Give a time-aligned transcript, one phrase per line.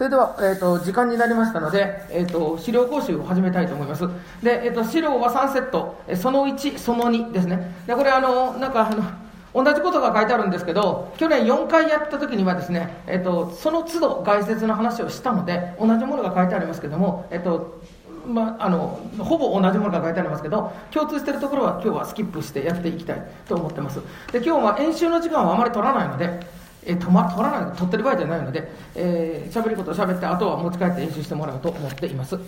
[0.00, 4.08] それでは、えーと、時間になりましたので、えーと、資料講習を始めたいと思います。
[4.42, 7.74] で、えーと、資料は3セット、その1、その2ですね。
[7.86, 17.82] で、これ、あの、なんか、あの、同じことが書いてあるんですけど、去年4回やった時にはですね、えっ、と、その都度外説の話をしたので、同じものが書いてありますけども、えっ、と、
[18.26, 23.98] まあ、あのほぼ同じものが書いてありますけど共通しているところは今日はスキップしてやっていきたいと思ってます
[24.30, 26.40] で今日は演習の時間はあまり取らないので
[26.84, 32.38] えー、ま、取らない取ってる場合じゃないので、えー、ることを喋ってあとは持ち帰って演習してもらおうと思っています。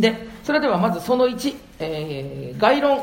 [0.00, 2.98] でそれではまずその1、えー、概論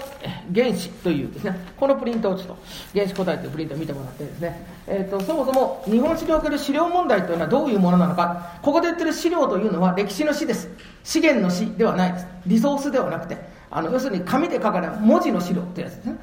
[0.53, 2.57] 原子というですねこのプリントをちょっと
[2.93, 10.69] 原子答えというプリントを見てもらってですね、えーと、そもそも日本史における資料問題というのはどういうものなのかここで言ってる資料というのは歴史の史です。
[11.03, 12.27] 資源の史ではないです。
[12.45, 13.37] リソースではなくて
[13.69, 16.15] あの要するに紙で書かれた文字の資料というやつですね。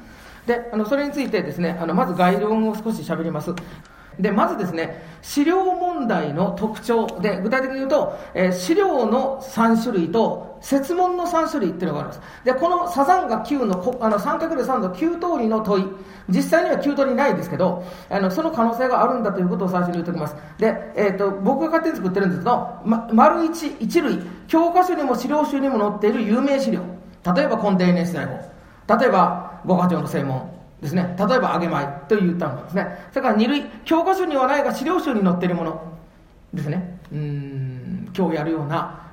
[0.49, 3.53] であのそれについてですねあのまず概論を少し喋ります
[4.19, 12.21] で、まずですね、資料問題の特徴で、具体的に言うと、えー、資料の3種類と、設問の3種類っていうのがあります。
[12.43, 15.85] で、このサザンが9の、あの、3る3の9通りの問い、
[16.27, 20.35] 実際には9通りないですけど、あの、その可能性があるんだということを最初に言っておきます。
[20.57, 26.81] で、えっ、ー、と、僕が勝手に作ってるんですけど、ま、丸一、一類、教科書にも資料集にも載っている有名資料。
[27.33, 28.97] 例えば、コンデーネス大法。
[28.99, 30.59] 例えば、五課長の正門。
[30.81, 31.13] ですね。
[31.19, 32.87] 例えば、揚げ米という単語ですね。
[33.11, 35.97] それから二類、教科書にはないが資料集に載っているもの
[36.53, 36.99] ですね。
[37.11, 39.09] うん、今日やるような、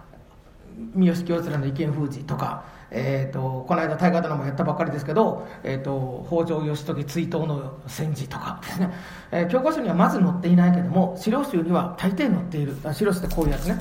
[0.95, 8.91] 三好清綱の意見封じとか、えーと、この間大河ドラマやったばっかりですけど、えーと、北条義時追悼の戦時とかですね、
[9.33, 13.79] えー、教科書にはまず載っていないけども資料集には大抵載っている資料集ってこういうやつね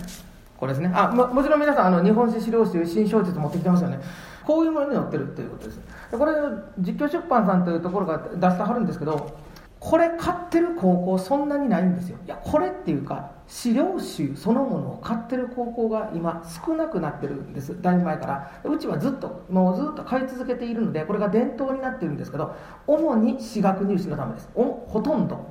[0.57, 3.99] これですねあももちろん皆さんあの日本史資料集新小説持ってきてますよね
[4.45, 5.79] こういうものに載ってるっていうことです。
[6.11, 6.33] これ
[6.79, 9.37] 実況出版さんというところが出してはるんですけど
[9.79, 12.17] これ買ってる高校そんなにないんですよ。
[12.25, 17.79] いやこれっていうか資料集そのものを買ってる高校が今少なくなってるんです。
[17.81, 18.51] だいぶ前から。
[18.63, 22.55] うちはずっともうずっと買い続けているのでこれが伝統になってるんですけど
[22.87, 24.49] 主に私学入試のためです。
[24.55, 25.45] おほとんど。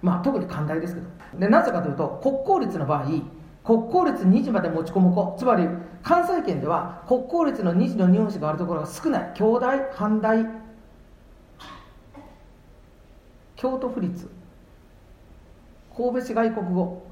[0.00, 1.06] まあ特に寛大ですけど。
[1.38, 3.06] でなぜかというと国公立の場合
[3.64, 5.36] 国公立2時まで持ち込む子。
[5.38, 5.68] つまり
[6.02, 9.32] 関西圏では国公立の2時の日本史があるところが少ない。
[9.34, 10.46] 京大阪大。
[13.56, 14.28] 京都府立。
[15.96, 17.02] 神戸市外国語。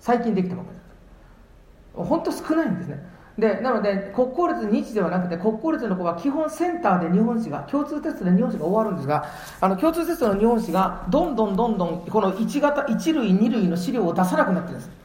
[0.00, 3.18] 最近できたばかりだ本当少ないんですね。
[3.38, 9.26] でなので国公立2時ではなくて国公立の子は基本センターで日本史が共通テストで日本史が終わるんですが
[9.60, 14.97] あの共通テストの日本史がどんどんどんどんこの1型1類2類の資料を出さなくなってるんです。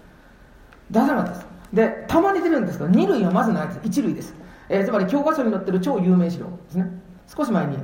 [0.94, 1.46] 出さなかったです。
[1.74, 3.80] でたまに出るんですけど2類はまずないです。
[3.80, 4.34] 1類です、
[4.70, 6.88] えー、つまり教科書に載ってる超有名資料ですね。
[7.36, 7.78] 少し前に、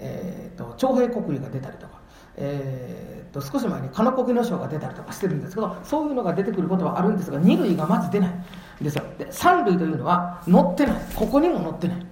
[0.00, 1.98] えーと、徴兵国威が出たりとか
[2.40, 9.04] えーと、少し前に金国の賞が出たりとかしてるんですけどそういうのが出てくることはあるんですが2類がまず出ないんですよ。
[9.18, 10.96] で3類というのは載ってない。
[11.16, 12.06] ここにも載ってない。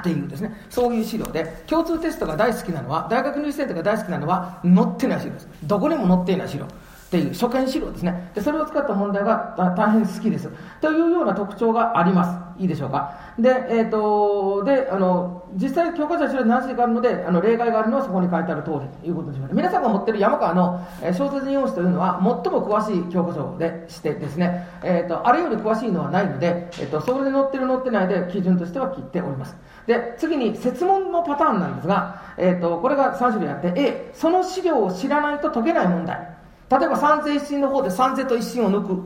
[0.00, 0.54] っていうですね。
[0.70, 5.48] そういう資料で共通テストが大好きなのは大学入試センターが大好きなのは載ってない資料です。
[5.64, 6.66] どこにも載っていない資料。
[7.12, 8.30] っていう初見資料ですね。
[8.34, 10.48] でそれを使った問題が大変好きです。
[10.80, 12.24] というような特徴がありま
[12.56, 12.62] す。
[12.62, 13.12] いいでしょうか？
[13.38, 29.56] で,、えーと、であの実際教科書は資料何種類かあるのであの例外があるのはそこに書いてある通りということにします皆さんが持ってる山川の、え、小説日本史というのは最も詳しい教科書でしてですね、えーと、あれより詳しいのはないので、えーと、それで載ってる載ってないで基準としては切っております。
[29.86, 36.31] で次に設問のパターンなんですが、えー、とこれが3種類あって A その資料を知らないと解けない問題。
[36.78, 39.02] 例えば三世一心の方で三世と一心を抜く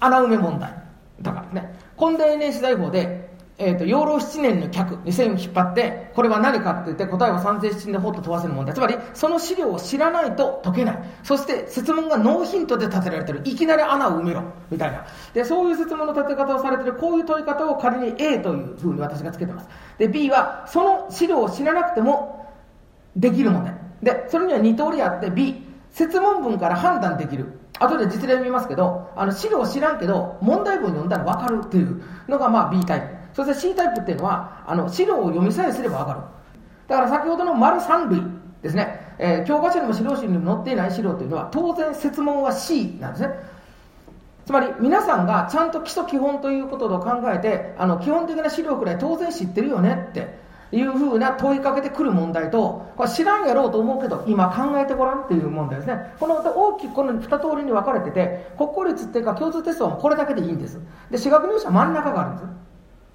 [0.00, 0.72] 穴埋め問題。
[1.22, 1.78] とからね。
[1.98, 3.28] 根田年史大法で
[3.60, 8.72] えーと、養老七年の客に線を引っ張ってこれは何かって言って答えは三世七でほっと問わせる問題。
[8.72, 10.98] つまりその資料を知らないと解けない。
[11.24, 13.42] そして説問がノーヒントで立てられてる。
[13.44, 14.44] いきなり穴を埋めろ。
[14.70, 15.04] みたいな。
[15.34, 19.68] でそういう説問の立て方をされてるこういう問い方を仮に A というふうに私がつけてます。
[19.98, 22.54] で B はその資料を知らなくても
[23.16, 23.74] できる問題。
[24.04, 25.67] でそれには2通りあって B
[25.98, 27.58] 説問文から判断できる。
[27.80, 33.06] 後で実例見ますけどあの資料知らんけど問題文読んだら分かるっていうのがまあ B タイプ。
[33.34, 36.20] そして C タイプっていうのはあの資料を読みさえすれば分かる。
[36.86, 38.22] だから先ほどの丸3類
[38.62, 43.30] ですね、えー、教科書にも資料集にも載っていない資料というのは当然説問は C なんですね。
[44.46, 50.37] つまり皆さんがちゃんと基礎基本ということを考えてあの基本的な資料くらい当然知ってるよねって
[50.70, 56.12] いうふうな問いかけてくる問題と、これ知らんやろうと思うけど、今考えてごらんっていう問題ですね。
[56.20, 60.78] この大きくこの二通りに分かれてて、国公立っていうか共通テストはこれだけでいいんです。
[61.10, 62.48] で、私学入試は真ん中があるんです。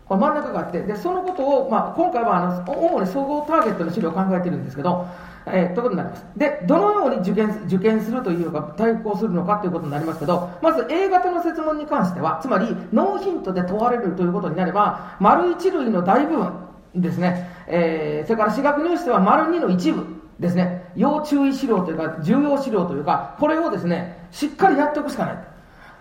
[0.05, 5.05] これ真ん中があって、で、そのことを、まあ、今回はあの、主に総合ターゲットの資料を考えてるんですけど、
[5.45, 6.25] えー、ということになります。
[6.35, 16.51] で、どのように受験、受験するというか、対抗するのかということになりますけど、まず A 型の設問に関しては、つまり、ノーヒントで問われるということになれば、丸一類の大部分
[16.95, 20.05] ですね、えー、それから私学入試では丸二の一部
[20.39, 25.53] ですね、要注意資料というか、重要資料というか、これをですね、しっかりやっておくしかない。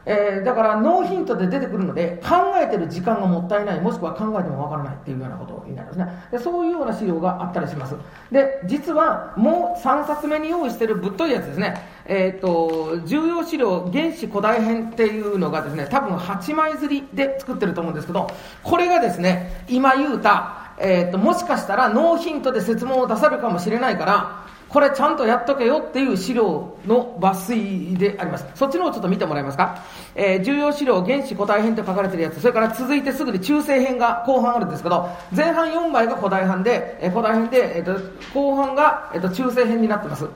[0.04, 6.08] えー、だからノーヒントで出てくるので考えてる時間がもったいないもしくは考えてもわからないっていうようなことになるんですね。
[6.32, 7.94] でそういうような資料があったりします。
[8.30, 11.74] で実はもう3冊目に用意してるぶっといやつですね。
[12.06, 18.28] えっ、ー、と重要資料原子古代編っていうのがですね多分8枚刷りで作ってると思うんですけど
[18.64, 28.46] これがですね今言うた、えーともしかしたらノーヒントで説問を出されるかもしれないからこれちゃんとやっとけよっていう資料の抜粋であります。
[28.54, 29.84] そっちの方ちょっと見てもらえますか？
[30.14, 38.00] えー、重要資料、原子古代編と書かれてるやつ、それから続いてすぐに中世編が後半あるんですけど、前半4枚が古代編で、えー、古代編で、えーと、
[38.32, 40.26] 後半が、えーと、中世編になってます。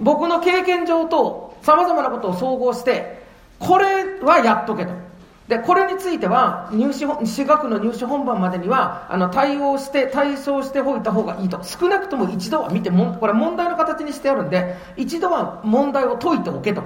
[0.00, 3.22] 僕の経験上と様々なことを総合して、
[3.60, 5.05] これはやっとけと。
[5.48, 11.62] で、これについては、入試、私学の入試本番までには、あの、対応して、対象しておいた方がいいと。
[11.62, 16.82] 少なくとも一度は見ても、これ問題の形にしてあるんで、一度は問題を解いておけと。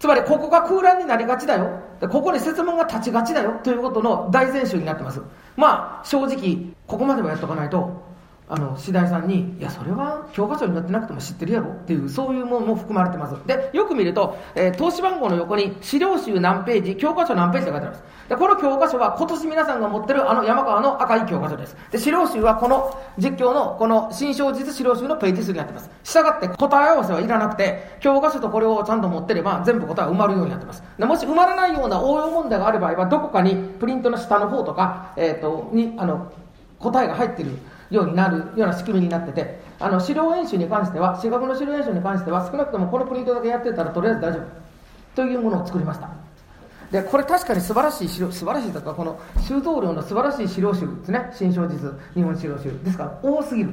[0.00, 1.80] つまり、ここが空欄になりがちだよ。
[2.00, 3.60] でここに説問が立ちがちだよ。
[3.62, 5.22] ということの大前提になってます。
[5.56, 8.05] まあ、正直、ここまではやっとかないと、
[8.48, 13.34] あの、次第さんに、いや、それは教科書に載ってなくても知ってるやろっていう、そういうものも含まれてます。
[13.44, 18.04] で、よく見ると、えー、投資番号の横に資料集何ページ、教科書何ページって書いてあります。
[18.28, 21.76] で、この教科書は今年皆さんが持ってるあの山川の赤い教科書です。
[21.90, 25.90] で、資料集はこの実況のこの新小実資料集のページ数になってます。
[26.04, 30.84] したがって答え合わせはいらなくて、教科書とこれをちゃんと持ってれば全部答えが埋まるようになってます。
[30.96, 36.30] でもし埋まらないような応用問題がある場合は、どこかにプリントの下の方とか、えっ、ー、と、に、あの、
[36.78, 37.50] 答えが入ってる
[37.90, 44.66] ようになるような仕組みになってて、あの、資料演習に関しては、資格の資料演習に関しては、少なくともこのプリントだけやってたらとりあえず大丈夫。
[45.14, 46.10] というものを作りました。
[46.90, 51.30] で、これ確かに素晴らしい資料、素晴らしいとか、この修道量の素晴らしい資料集ですね。
[51.32, 52.70] 新小実、日本資料集。
[52.84, 53.70] ですから、多すぎる。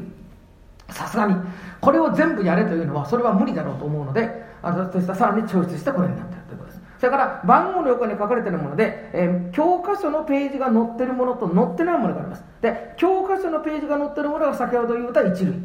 [0.89, 1.35] さすがに。
[1.81, 6.62] これを全部やれというのは、それは無理だろうと思うので、あの、としたさらに抽出してこれになってるということ。
[7.03, 12.45] それから番号の横に書かれているもので、えー、教科書のページが載ってるものと載ってないものがあります。
[12.61, 15.59] で、教科書のページが載ってるものが先ほど言った1類。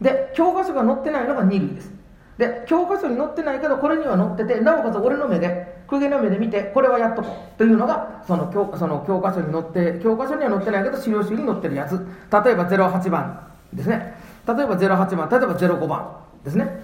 [0.00, 1.92] で、教科書が載ってないのが2類です。
[2.38, 11.98] で、教科書に載ってないけど、これには載ってて、なおかつ俺の目で、公家の目で見て、これはやっとこうというのが、その教その教科書に載って、教科書には載ってないけど、資料集に載ってるやつ。
[11.98, 14.14] 例えば08番ですね。
[14.46, 16.80] 例えば08番、例えば05番ですね。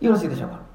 [0.00, 0.69] よろしいでしょうか？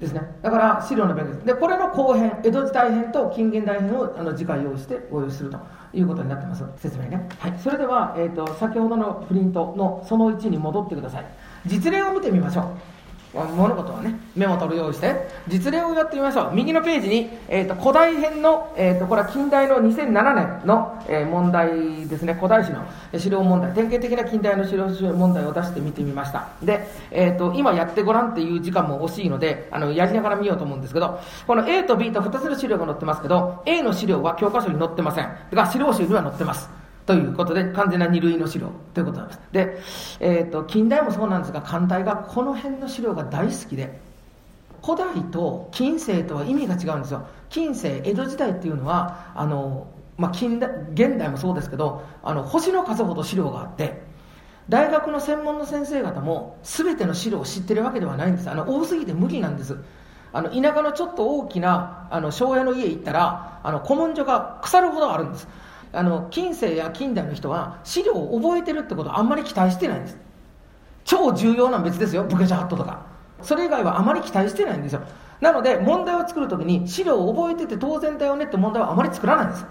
[0.00, 0.20] ですね。
[0.42, 1.46] だから、資料の勉強です。
[1.46, 5.58] で、これの後編、江戸時代編と近現代編をあの次回用意してご用意すると
[5.94, 6.64] いうことになってます。
[6.76, 7.26] 説明ね。
[7.38, 7.58] はい。
[7.58, 11.24] それでは、えっ、ー、と、先ほどのプリントのその1に戻ってください。
[11.64, 12.95] 実例を見てみましょう。
[13.44, 16.50] 物事はね、メモ取るようにして、実例をやってみましょう。
[16.54, 22.86] 右のページに、え、ー、と、古代編の、え、ー、と、これは近代の2007年の、えー、問題ですね、古代史の
[23.18, 26.48] 資料問題、典型的な近代の資料問題を出して見てみました。
[26.62, 35.28] で、えっ、と、今やってごらんっていう時間も惜しいので、あの、やりながら見ようと思うんですけど、この A と B と2つの資料が載ってますけど、A の資料は教科書に載ってません。
[35.52, 36.85] が、資料集には載ってます。
[37.06, 39.40] ということで、完全な二類の資料ということなんです。
[39.52, 39.78] で、
[40.20, 44.00] え、ー、と、近代もそうなんですが、艦隊がこの辺の資料が大好きで、
[44.84, 47.26] 古代と近世とは意味が違うんですよ。
[47.48, 49.86] 近世、江戸時代っていうのは、あの、
[50.18, 54.02] まあ、近代、現代もそうですけど、あの、星の数ほど資料があって、
[54.68, 58.50] 大学の専門の先生方も全ての資料を知ってるわけではないんです。
[58.50, 59.78] あの、多すぎて無理なんです。
[60.32, 65.48] あの、田舎のちょっと大きな、あの、庄屋の家行ったら、あの、古文書が腐るほどあるんです。
[65.92, 70.18] あの近世や近代の人は資料を覚えてるってことはあんまり期待してないんです。
[71.04, 73.06] 超重要な別ですよブケシャハットとか。
[73.42, 75.02] それ以外はあまり期待してないんですよ。
[75.40, 79.66] なので問題を作るときに資料を覚えてて当然だよねって問題はあまり作らないんです。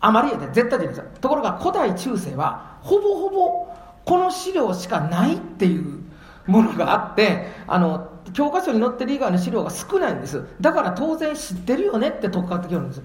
[0.00, 0.98] あまりやで絶対でです。
[0.98, 3.68] よところが古代中世はほぼほぼ
[4.04, 6.02] この資料しかないっていう
[6.46, 10.44] ものがあってあの教科書に載ってる以外の資料が少ないんです。
[10.60, 13.02] だから当然知ってるよねってとっかってきるんです。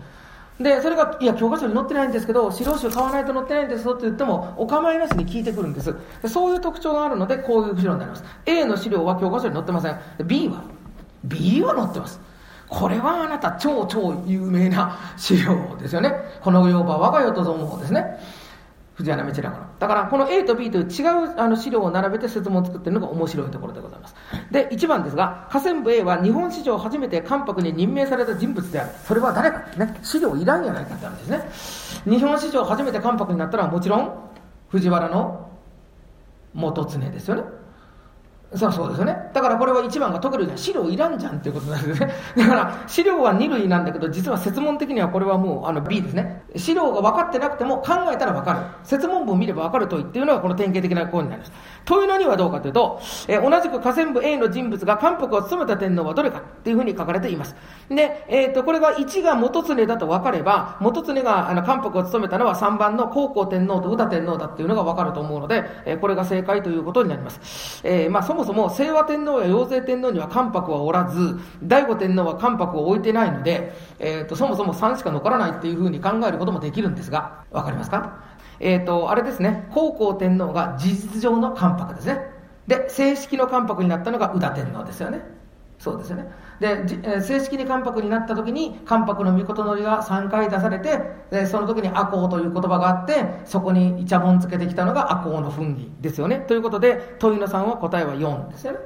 [0.64, 6.30] で、それが、いや、教科書に載ってないんですけど、資料集買わないと載ってないんですよって言っても、お構いなしに聞いてくるんですで。
[6.30, 8.24] そういう特徴があるので、こういう資料になります。
[8.46, 10.00] A の資料は教科書に載ってません。
[10.26, 10.64] B は
[11.26, 12.20] ?B は載ってます。
[12.70, 16.14] これはあなた超超有名な資料ですよね。
[16.42, 18.20] この世は我が世とぞ思うですね。
[18.96, 19.58] 藤原道長の。
[19.80, 24.16] だから、この A と B という違うあの資料を並べて説問を作っているのが面白いところでございます。
[24.52, 28.92] で、1番ですが、河川部 A は日本史上初めて関白に任命された人物である。
[29.06, 30.00] それは誰かね。
[30.04, 32.12] 資料いらんやないかって話ですね。
[32.18, 34.14] 日本史上初めて関白になったのはもちろん、
[34.70, 35.50] 藤原の
[36.54, 37.44] 元常ですよね。
[38.56, 39.18] そうそうですよね。
[39.34, 40.58] だからこれは1番が解けるじゃん。
[40.58, 42.14] 資料いらんじゃんっていうことなんですね。
[42.38, 46.44] だから資料は2類なんだけど、実は説問的にはこれはもうあの B ですね。
[46.56, 48.60] 資料が分かってなくても考えたら分かる。
[48.84, 51.52] 説問文を見れば分かる問いっていうのがこの典型的な項になります。
[51.86, 57.56] 問いの2はどうかというと、え、同じく河川部 A の人物が関白を務めた天皇はどれかっていうふうに書かれています。
[57.90, 67.82] で、えっ、ー、と、これが1が元常だと分かれば、元常があの関白を務めたのは3番の高校天皇と宇田天皇だっていうのが分かると思うので、え、これが正解ということになります。
[67.84, 78.24] えー、まあそもそも清和天皇や陽勢天皇には関白はおらず、醍醐天皇は関白を置いてないので、えっ、と、そもそも3しか残らないっていうふうに考えることもできるんですが、分かりますか？
[78.60, 82.20] えっ、ー、と、あれですね、孝行天皇が事実上の関白ですね。
[82.68, 85.22] で、正式の関白になったのが宇田天皇ですよね。
[85.80, 86.32] そうですよね。
[86.60, 96.44] で、正式に関白になった時に、関白の御事のりが3回出されて、でその時に赤穂という言葉があって、そこにイチャモンつけてきたのが赤穂の噴儀ですよね。
[96.48, 98.80] ということで、問いの3は答えは4ですよね。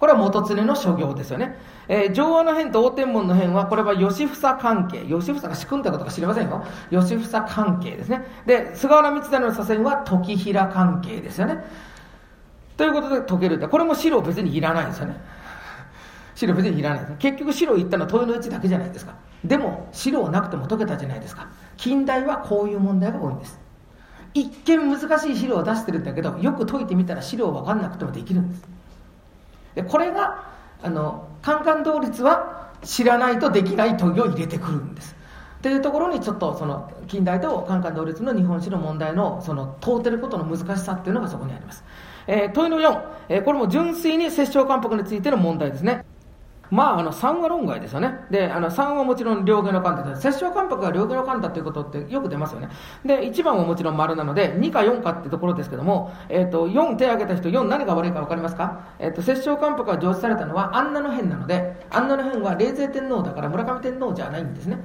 [0.00, 1.58] これは元常の諸行ですよね。
[1.86, 5.00] えー、上和の変と大天文の変は、これは吉房関係。
[5.02, 6.64] 吉房が仕組んだことか知りませんよ。
[6.90, 8.24] 吉房関係ですね。
[8.46, 11.62] で、菅原道真の左遷は時平関係ですよね。
[12.78, 13.68] ということで解けるんだ。
[13.68, 15.20] これも白別にいらないですよね。
[16.46, 17.12] 白別にいらないです。
[17.18, 19.14] 結局白言ったのは問いの1だけじゃないですか。
[19.44, 21.48] でも、白なくても解けたじゃないですか。
[21.76, 23.58] 近代はこういう問題が多いんです。
[24.34, 28.80] 一見難しい資料を出してるんだけど、よく解いてみたら資料分かんなくてもできるんです。
[29.74, 30.44] でこれが
[30.82, 35.14] あのカンカン同率は知らないとできない問いを入れてくるんです
[35.62, 41.84] というところにちょっとその近代とカンカン同率の日本史の問題のその問うてることの難しさっていうのがそこにあります、
[42.26, 46.04] えー、問いの4、えー、これも純粋に摂政関白についての問題ですね
[46.70, 48.14] まあ、あの3は論外ですよね。
[48.30, 50.04] で、あの3はもちろん両家の官だ。
[50.16, 52.68] 摂政関白が両家の官だということってよく出ますよね。
[53.04, 58.94] で、1番はもちろん丸なので、2か4かってところですけども、えっ、ー、と、4手挙げた人、4何が悪いか分かりますか？
[58.98, 64.78] えっ、ー、と、摂政関白が上司されたのは、あんなの変なので、あんなの変は冷泉天皇だから村上天皇じゃないんですね。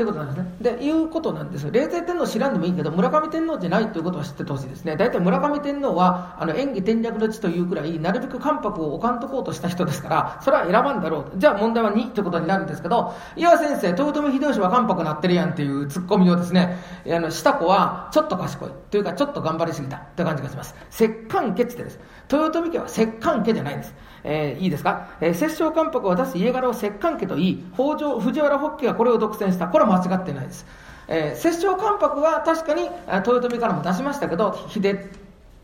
[0.00, 0.54] ということなんですね。
[0.62, 1.70] で、いうことなんですよ。
[1.70, 4.96] 霊泉天皇知らんでもいいけど、村上天皇じゃないということは知っててほしいですね。
[4.96, 11.38] 大体村上天皇は、あの、演技天略の地というくらい、なるべく関白を置かんとこうとした人ですから、それは選ばんだろう。
[11.38, 18.70] じゃあ問題は2ということになるんですけど、岩先生、豊臣秀吉は関白なってるやんっていうツッコミをですね、あの、した子は、ちょっと賢い。
[18.90, 19.98] というか、ちょっと頑張りすぎた。
[20.16, 20.74] という感じがします。
[20.88, 22.00] 摂関家ってです。
[22.32, 23.94] 豊臣家は摂関家じゃないんです。
[24.24, 29.68] えー、いいですか、えー、摂政関白を出す家柄を摂関家といい、北条、藤原北家がこれを独占した。
[29.68, 30.66] これは間違ってないです。
[31.08, 35.10] えー、摂政関白は確かに豊臣からも出しましたけど、秀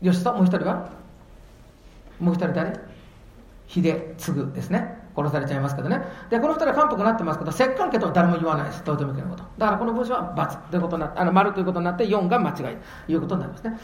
[0.03, 0.89] 吉ともう一人は？
[2.19, 2.73] もう一人誰？
[3.67, 4.97] 秀次ですね。
[5.15, 5.99] 殺されちゃいますけどね。
[6.29, 8.83] で、この二人は関白になってますけど、摂関家とは誰も言わないです。
[8.85, 9.43] 豊臣家のこと。
[9.57, 13.79] だからこの文章は×ということになって、あの、丸ということになって、4が間違いということになりますね。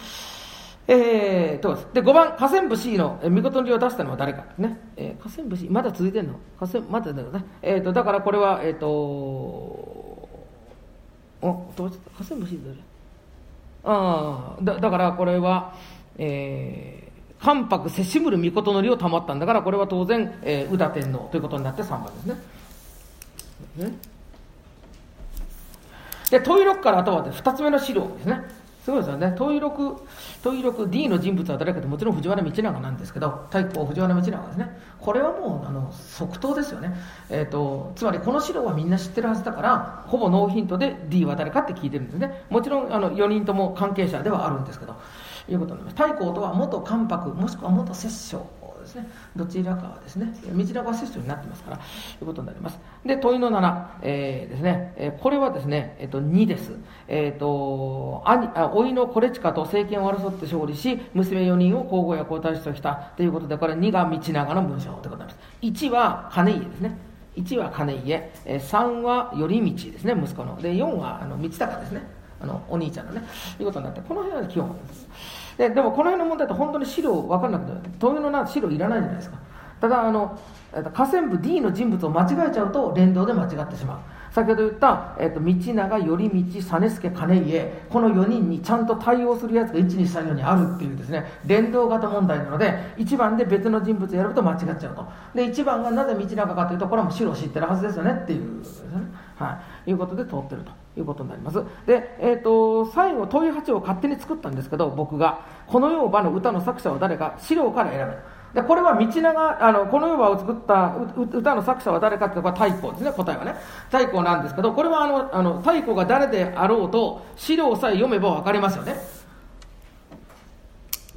[0.88, 6.34] えー、とで5番、河川部 C の見事にを出したのは誰かね、えー、河川部 C、まだ続いてんの？
[6.60, 10.30] 河川まだだよね、えーと、だからこれは、えっ、ー、と、お
[11.76, 11.90] 河
[12.28, 12.72] 川部 C だ
[13.86, 15.74] あだだからこれは、
[16.18, 19.46] えー、関白せしむる御事のりを保ったんだ。
[19.46, 22.36] から、これは当然、えー、宇田天皇ということになって3番ですね。
[23.78, 23.94] ね。
[26.30, 28.63] で、問い録からあとは2つ目の資料ですね。
[28.86, 29.34] そうですよね。
[29.38, 29.96] 問い六、
[30.44, 34.78] 問い六 D の人物は誰かってもちろん藤原道長なんですけど、太閤藤原道長ですね。
[35.00, 36.94] これはもう、あの、即答ですよね。
[37.30, 42.44] えっ、ー、と、つまりこの資料はみんな知ってるはずだから、ほぼノーヒントで D は誰かって聞いてるんですね。
[42.50, 44.96] もちろん、あの、4人とも関係者ではあるんですけど、
[45.48, 46.10] いうことになります。
[46.10, 49.08] 太閤とは元関白、もしくは元摂政ですね。
[49.36, 51.86] どちらかはですね、道長摂政になってますから、とい
[52.24, 52.80] うことになります。
[53.06, 56.72] で、問いの7、えー、ですね、えー、これはですね、えっ、ー、と、2です。
[57.08, 65.88] えっ、ー、と、兄、あ、甥のコレチカと政権を争って勝利し、娘4人を皇后や皇太子としたということで、これ2が道長の文章ということになります。
[65.88, 66.98] 1は金家ですね。
[67.36, 70.62] 1は金家、えー、3は頼道ですね、息子の。
[70.62, 72.02] で、4はあの道高ですね。
[72.44, 73.24] あの、お兄ちゃんのね、
[73.60, 75.08] いうことになって、この辺は基本です。
[75.58, 79.38] ででもこの辺の問題って本当に資料分からなくて問いのな資料いらないじゃないですか。
[79.80, 80.40] ただあの
[80.94, 84.00] 河川部 D の人物を間違えちゃうと連動で間違ってしまう。
[84.34, 98.68] 先ほど言った、えーと、道長頼道実助兼家この4人にちゃんと対応するやつが1234にあるっていうですね連動型問題なので1番で別の人物を選ぶと間違っちゃうとで1番がなぜ道長かというとこれはもう白を知ってるはずですよねっていうね、
[99.36, 101.64] はい、いうことで通ってるということになります。
[101.86, 113.56] で、えーと、最後問い8を勝手に作ったんですけど僕がこの世を場の歌の作者は誰か資料から選べでこれは道長あのこの世を作った歌の作者は誰かっていうと太鼓ですね答えはね。
[113.86, 118.96] 太鼓なんですけどこれはあのあの太鼓が誰であろうと資料さえ読めば分かりますよね。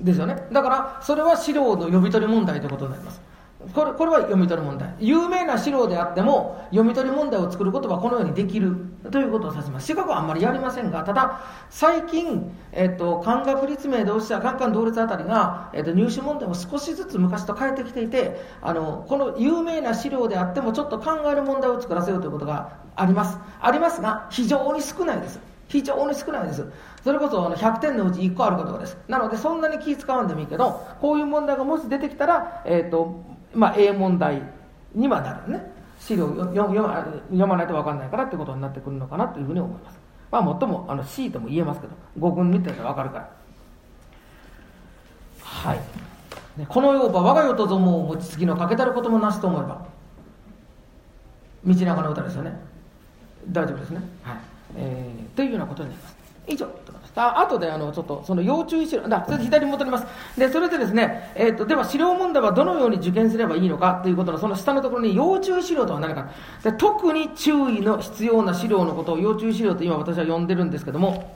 [0.00, 0.36] ですよね。
[0.50, 3.20] だからそれは資料の読み取り問題ということになります。
[3.74, 4.94] これこれは読み取り問題。
[4.98, 8.76] 有名な資料であっても読み取り問題を作ることはこのようにできる。
[9.10, 9.86] ということを指します。
[9.86, 23.38] 資格はあんまりやりませんがただ最近、えっと、漢学立命同志社カンカン同列あたりが、えっと、入試問題を少しずつ昔と変えてきていてあのこの有名な資料であってもちょっと考える問題を作らせようということがあります。
[23.60, 25.40] ありますが非常に少ないです。
[25.68, 26.64] 非常に少ないです。
[27.02, 28.96] それこそ100点のうち1個あるかどうかです。
[29.08, 34.42] なのでそんなに気使わんでもいいけど、こういう問題がもし出てきたら、えっ、と、まあ、A 問題
[34.94, 35.76] にはなるね。
[35.98, 39.98] 資料を読ま読まないと分かんないからってことになってくるのかなというふうに思います、
[40.30, 43.30] まあ、もっともあの C とも言えますけど5軍見てたら分かるから。
[45.42, 45.78] はい、
[46.58, 49.86] ね、この世は我が世とぞも餅つきのかけたることもなしと思えば
[51.64, 52.52] 道長の歌ですよね。
[53.48, 54.00] 大丈夫ですね。
[54.22, 54.36] はい、
[54.76, 56.16] えー、というようなことになります。
[56.46, 56.68] 以上。
[57.16, 60.06] あ後であのちょっとその要注意資料、だそれ左に戻ります。
[60.38, 66.30] で、それでですね、えーと、では資料問題はどのように受験すればいいのかということのその下のところに要注意資料とは何か
[66.62, 71.34] で、特に注意の必要な資料のことを要注意資料と今私は呼んでるんですけども、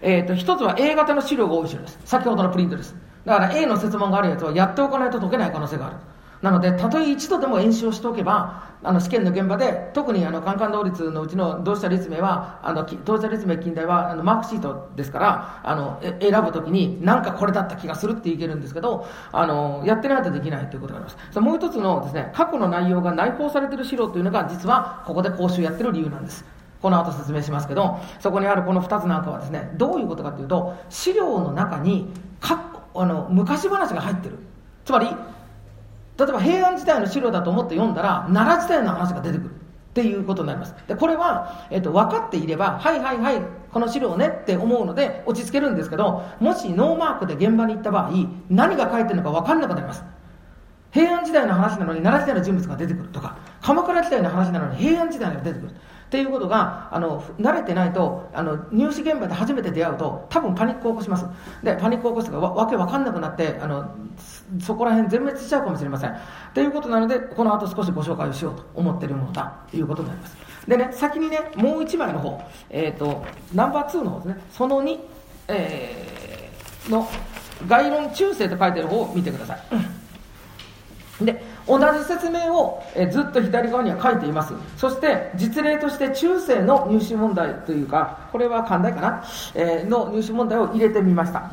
[0.00, 1.98] えーと、一つは A 型の資料が多い資料です。
[2.04, 2.96] 先ほどのプリントです。
[3.24, 5.96] だから A の設問があるやつはやっておかないと解けない可能性がある。
[6.44, 21.40] なので、たとえ一度でも演習をしておけば、あの試験の現場で、特にあのカンカン同率のうちの同社立命は、あの同社立命近代はあのマークシートですから、あの選ぶときに、なんかこれだった気がするっていけるんですけど、あのやってないとできないということがあります。
[21.40, 26.44] もう一つのですね、過去の内容が内包されている資料というのが、実はここで講習やってる理由なんです。
[26.82, 34.38] この後説明しますけど、そこにあるこの2つなんかはですね、どういうことかというと、資料の中にかあの昔話が入ってる。
[34.84, 35.06] つまり、
[36.18, 39.52] 例えば平安時代の資料だと思って読んだら奈良時代の話が出てくるっ
[39.94, 40.74] ていうことになります。
[40.86, 43.42] でこれは、えっと、分かっていればはいはいはい
[43.72, 48.12] この資料ねって思うので落ち着けるんですけどもしノーマークで現場に行った場合
[48.48, 50.02] 何が書いてるのか分かんなくなります。
[50.90, 55.72] 平安時代の話なのに奈良時代の人物が出てくるとか鎌倉時代の話なのに平安時代が出てくる。
[56.14, 61.26] っていうことがあの慣れてないとあの入試現場で初めて出会うと多分パニックを起こします。
[61.64, 63.90] でパニックを起こすがわわけわかんなくなってあの
[64.60, 66.16] そこら辺全滅しちゃうかもしれません。
[66.54, 70.36] ということなのでこの後少しご紹介をしようと思っているものだということになります。
[70.68, 74.44] でね先にねもう1枚の方、えーと、ナンバー2の方ですね。
[74.52, 74.98] その2、
[75.48, 77.08] えー、の
[77.66, 79.58] 概論中世と書いてる方を見てください。
[81.24, 84.54] で同じ説明を、えずっと左側には書いています。
[84.76, 91.50] そして実例として中世の入試問題というかこれは寛大かな、えー、の入試問題を入れてみました。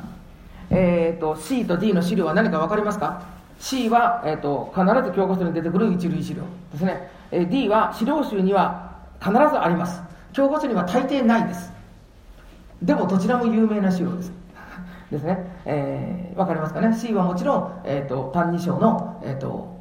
[0.69, 3.23] えーと、C と D の資料は何か分かりますか
[3.59, 10.01] ？C は、えーと、必ず教科書に出てくる一類資料ですね、えー、D は資料集には必ずあります。
[10.33, 11.71] 教科書には大抵ないです。
[12.81, 14.31] でもどちらも有名な資料です。
[15.11, 19.77] ですね、えー、分かりますかね？C はもちろん、えーと、歎異抄の、えー、と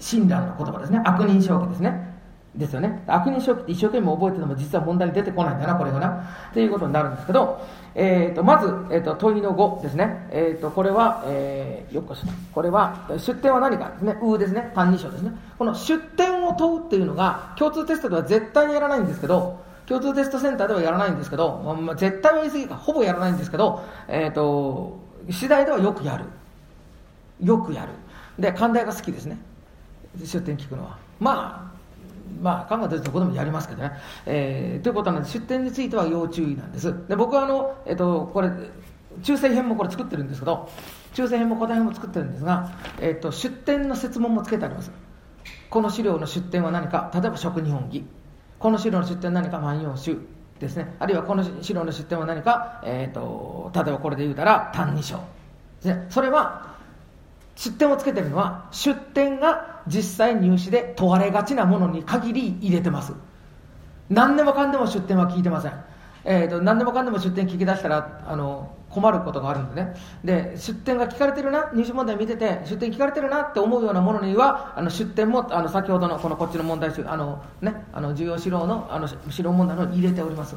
[0.00, 1.00] 親鸞の言葉ですね。
[1.04, 2.12] 悪人正気ですね。
[2.54, 3.02] ですよね。
[3.06, 6.08] 悪人正気って一生懸命覚えてても実は問題に出てこないんだなこれがな。
[6.50, 7.60] っていうことになるんですけど
[7.94, 12.22] えーと、まず、えーと、問いの5ですね、えーと、これは、えー、よっこし
[12.54, 14.16] これは出典は何かですね。
[14.22, 14.72] うですね。
[14.74, 15.32] 単二章ですね。
[15.58, 24.98] この出典を問うっていうのが共通テストでは絶対にやらないんですけど共通テストセンターではやらないんですけど、まあ、絶対は言い過ぎかほぼやらないんですけど、えー、と
[25.30, 26.24] 次第ではよくやる
[27.40, 27.92] よくやる
[28.38, 29.38] で寛大が好きですね
[30.18, 31.72] 出典聞くのはまあ
[32.40, 33.92] まあ、考えたらどこでもやりますけどね。
[34.26, 36.92] えー、ということなんで、出典については要注意なんです。
[37.08, 38.50] で僕はあの、えっ、と、これ、
[39.22, 40.68] 中世編もこれ作ってるんですけど、
[41.14, 44.90] 中世編も古代編も作ってるんですが、えっ、と、出典の説問もつけてあります。
[45.70, 48.04] この資料の出典は何か、例えば食日本儀。
[48.62, 50.16] この資料の出典何か、万葉集
[50.60, 50.94] ですね。
[50.98, 55.18] あるいはこの資料の出典は何か、えっ、と、例えばこれで言うたら、歎異抄。
[55.84, 56.72] ね、それは
[57.56, 63.12] 出典をつけてるのは出典が実際入試で問われがちなものに限り入れてます
[64.08, 65.72] 何でもかんでも出典は聞いてません
[66.24, 69.94] えーと、何でもかんでも出典聞き出したらあの困ることがあるんでね。
[70.24, 80.56] で出典が聞かれてるな入試問題見てて出典聞かれてるなって思うようなものにはあの出典もあの先ほどのこのこっちの問題集あの、ね、あの重要資料のあの資料問題の入れております。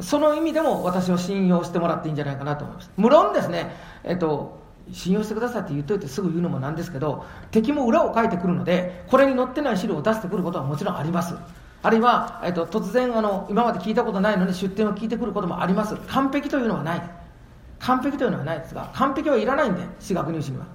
[0.00, 2.90] その意味でも私を信用してもらっていいんじゃないかなと思います。
[2.96, 11.36] 無論ですね、えーと信用してくださいって言っといてすぐ言うのもなんですけど敵も裏を書いてくるのでこれに載ってない資料を出してくることはもちろんあります。
[11.82, 17.02] あるいは、えっと、突然あの今まで聞いたことないのに出典を聞いてくることもあります完璧というのはない
[17.80, 20.66] 完璧というのはないですが完璧はいらないんで私学入試には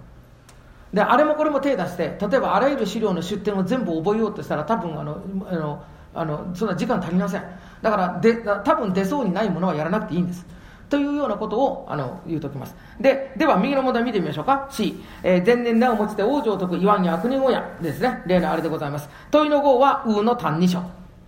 [0.93, 7.43] であれもこれも手を出して例えばあらゆる資料の出典を全部覚えようとしたら多分あのあのあのそんな時間足りません
[7.81, 10.45] だからで多分出そうにないものはやらなくていいんです
[10.89, 12.75] というようなことをあの言うときます。
[12.99, 14.69] で、では右の問題見てみましょうか。
[14.71, 18.23] C、えー、前年名を持ちて王女を解く言わんに悪人親ですね。
[18.25, 19.09] 例のあれでございます。
[19.29, 20.81] 問いの号は、うの単二章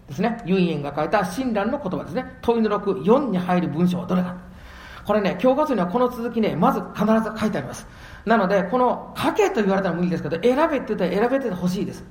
[0.10, 0.42] ですね。
[0.46, 2.26] ユンエンが書いた親鸞の言葉ですね。
[2.42, 4.36] 問いの6、4に入る文章はどれか。
[5.06, 7.88] これね、教科書にはこの続きね、まず必ず書いてあります。
[8.26, 12.04] なので、この書けと言われたら無理ですけど、選べって言ったら選べてほしいです。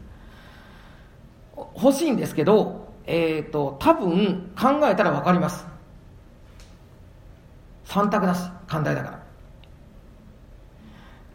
[1.76, 5.78] 欲しいんですけど、えっ、ー、と、多分考えたら分かります。
[7.88, 9.22] 3択だし寛大だから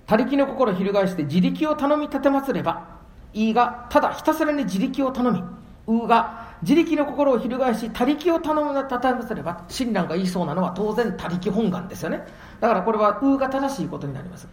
[0.06, 2.88] 他力の心を翻して自力を頼み立てまつれば
[3.34, 5.44] いいがただひたすらに自力を頼み
[5.88, 12.26] うが自力の心を翻し他力を頼む立てまつれば親鸞が言いそうなのは当然他力本願ですよね。
[12.60, 14.48] だからこれはうが正しいことになります。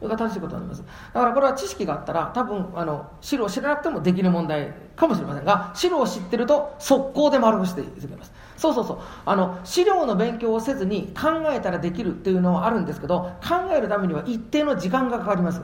[0.00, 0.84] うが正しいことになります。
[1.12, 8.32] だからこれは知識があったら多分あの白を知らなくてもできる問題かもしれませんが白を知ってると速攻で丸していけます。
[8.56, 8.98] そうそうそう。
[9.24, 15.62] あの資料の勉強をせずに考えたらできるっていうのはあるんですけど考えるためには一定の時間がかかります。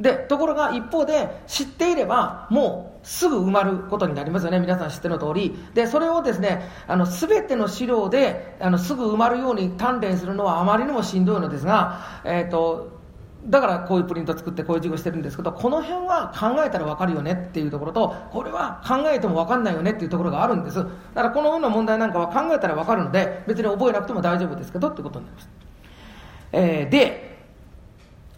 [0.00, 4.58] でところが一方で知っていればもうすぐ埋まることになりますよね。
[4.58, 5.56] 皆さん知っての通り。
[5.74, 12.94] でそれをですねあの全ての資料であのすぐ埋まるように鍛錬するのはあまりにもしんどいのですが、えーと
[13.46, 20.78] だからこういうプリント作ってこういう授業してるんですけどこの辺は考えたら分かるよねっていうところとこれは考えても分かんないよねっていうところがあるんです。
[20.78, 25.50] だからこのような問題なんかは考えたら分かるので別に覚えなくても大丈夫ですけどってことになります、
[26.52, 27.38] えー、で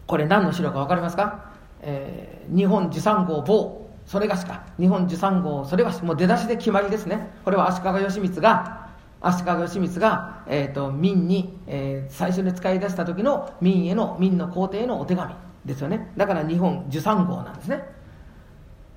[0.09, 1.46] これ何の資料か分かりますか、
[1.89, 4.65] えー、日本受産号某それがしか。
[4.79, 7.31] 日本受産号それがしもう出だしで決まりですね。
[7.45, 8.89] これは足利義満が
[9.21, 15.33] 足利義満が、えーと、民に、えー、最初に使い出した時の民への民の皇帝へのお手紙
[15.65, 16.13] ですよね。
[16.17, 17.83] だから日本受産号なんですね。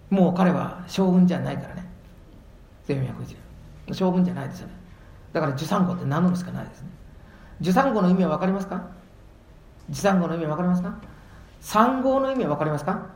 [0.09, 1.85] もう彼は将軍じゃないからね。
[2.87, 3.03] 1401
[3.87, 4.73] 年将軍じゃないですよね。
[5.31, 6.89] だから受産号って名乗るしかないですね。
[7.61, 8.81] 受産号の意味は分かりますか？
[9.89, 11.08] 受産号の意味は分かりますか？
[11.61, 13.07] 産号の意味は分かりますか？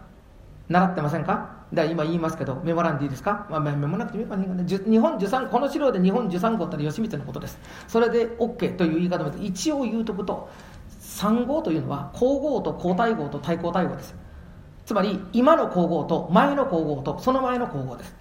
[0.69, 1.63] 習ってませんか？
[1.73, 4.63] だ今言いますけど、メモらんでいいですか、まあ、メモなくてもいいかね。
[4.65, 7.57] 日本受産この資料で日本受産号ってのは吉光のことです。
[7.87, 10.49] それで OK という言い方も一応言うとくと、
[10.99, 14.15] 産号というのは皇后と皇太后と対皇太后です。
[14.85, 18.15] つまり、今の皇后と前の皇后とその前の皇后です。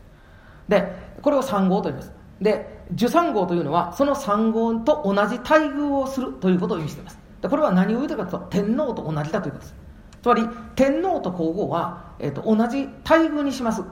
[0.69, 2.13] で、これを産号と言います。
[2.41, 7.19] で、受産号というのは、その産号と同じ待遇をするということを意味しています。
[7.41, 9.82] でこれは何を言うてるかというと、天皇と同じだということです。
[10.23, 13.83] つまり天皇と皇后は、えーと、同じ待遇にします、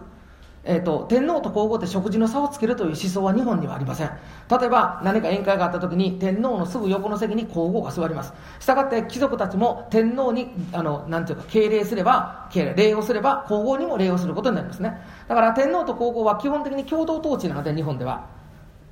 [0.62, 4.10] えーと、天皇と皇后って食事の差をつけるという思想は日本にはありません。
[4.48, 8.32] 例えば何か宴会があった時に天皇のすぐ横の席に皇后が座ります。
[8.60, 15.00] したがって貴族たちも天皇にあのなんていうか敬礼すれば敬礼礼をすれば皇后にも礼をすることになりますね。
[15.26, 18.28] だから天皇と皇后は基本的に共同統治なので日本では。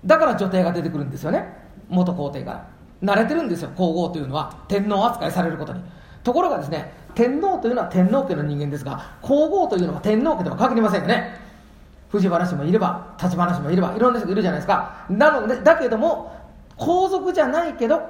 [0.05, 1.53] だから女帝が出てくるんですよね。
[1.89, 2.69] 元皇帝から。
[3.01, 4.65] 慣れてるんですよ皇后というのは。
[4.67, 5.81] 天皇扱いされることに。
[6.25, 11.37] ところがですね天皇というのは天皇家の人間ですが皇后というのは天皇家では限りませんよね。
[12.11, 15.07] 藤原氏もいれば立花氏もいればいろんな人がいるじゃないですか。
[15.11, 16.33] なのでだけども
[16.77, 18.01] 皇族じゃないけど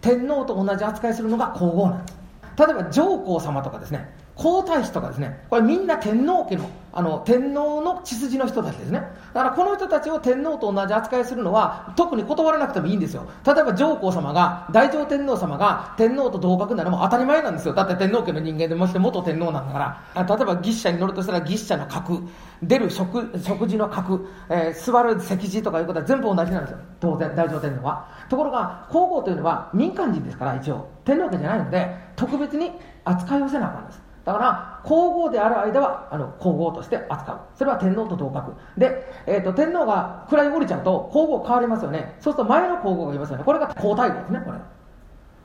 [0.00, 2.18] 天皇と同じ扱いするのが皇后なんです。
[2.56, 4.08] 例えば上皇様とかですね。
[4.36, 5.44] 皇太子とかですね。
[5.48, 9.00] これみんな天皇家のあの天皇の血筋の人たちですね。
[9.32, 13.26] だからこの人たちを天皇と同じ扱いするのは特に断らなくてもいいんですよ。
[13.44, 17.74] 例えば上皇様が大乗天皇様が天皇と同格なのも当たり前なんですよ。
[17.74, 20.24] だって天皇家の人間でもして元天皇なんだから。
[20.24, 22.22] 例えば牛車に乗るとしたら牛車の格。
[22.62, 26.78] 出る食食事の格、えー、座る席次とかいうことは全部同じなんですよ。
[27.00, 28.08] 当然大乗天皇は。
[28.30, 30.88] ところが皇后というのは民間人ですから一応。
[31.04, 32.70] 天皇家じゃないので特別に
[33.04, 34.03] 扱いをせなあかんです。
[34.24, 37.40] だから皇后である間はあの皇后として扱う。
[37.54, 38.54] それは天皇と同格。
[38.78, 42.16] で、えーと、天皇が位降りちゃうと皇后変わりますよね。
[42.20, 43.44] そうすると前の皇后がいますよね。
[43.44, 44.58] これが皇太后ですねこれ。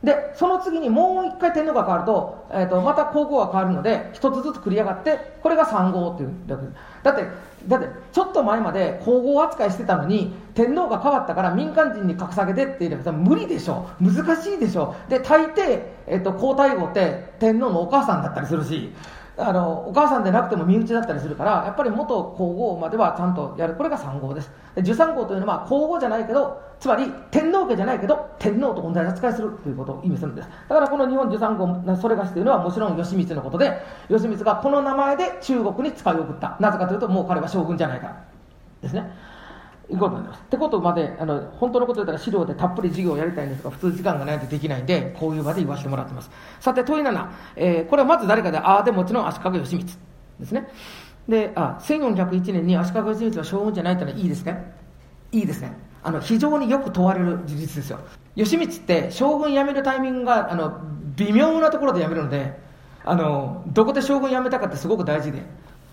[0.04, 6.60] で、その次にもう一回天皇が変わると、えーと、また皇后が変わるので、一つずつ繰り上がって、これが3号っていうだっ
[7.16, 7.24] て、
[7.68, 13.90] だって、ちょっと前まで皇后扱いしてたのに、天皇が変わったから民間人に格下げてっていれば無理でしょ。
[14.00, 14.96] 難しいでしょ。
[15.10, 18.94] で、大抵、えっ、ー、と、皇太后って天皇のお母さんだったりするし、
[19.40, 23.76] あのお母さんでなくても身内だったりするからやっぱり元皇后まではちゃんとやる。
[23.76, 24.52] これが3号です。
[24.76, 30.50] で13号というのは皇后じゃないけどつまり天皇家じゃないけど天皇と同じ扱いするということを意味するんです。
[30.68, 36.58] だからこの日本13号それがしというのはもちろん義満のことで義満がこの名前で中国に使い送った。
[36.60, 38.24] なぜかというともう彼は将軍じゃないから。
[38.82, 39.12] ですね。
[39.92, 40.40] いうことす。
[40.40, 46.30] ってことまで、あの、本当のこと言ったら資料でたっぷり授業をやりたいんですが、普通時間がないとできないんで、こういう場で言わせてもらってます。
[46.60, 49.98] さて、問い7、えー、これはまず誰かで、ああでもちろん足利義満
[50.40, 50.68] ですね。
[51.28, 54.76] で、あ、1401年に足利義満は将軍じゃないというのはいいですね。
[55.32, 55.74] いいですね。
[56.04, 58.00] あの、非常によく問われる事実ですよ。
[58.36, 60.80] 義満って将軍辞めるタイミングが、あの、
[61.16, 62.60] 微妙なところで辞めるので、
[63.04, 65.42] あの、どこで将軍辞めたかってすごく大事で、